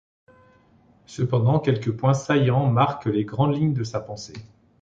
Cependant, 1.05 1.59
quelques 1.59 1.95
points 1.95 2.15
saillants 2.15 2.65
marquent 2.65 3.05
les 3.05 3.23
grandes 3.23 3.53
lignes 3.55 3.75
de 3.75 3.83
sa 3.83 3.99
pensée. 3.99 4.33